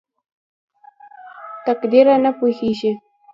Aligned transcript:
تقديره 1.65 2.15
ته 2.23 2.31
پوهېږې?? 2.37 2.91